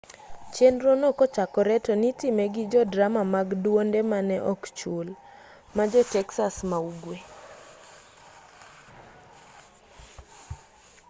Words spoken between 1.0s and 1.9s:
no kochakore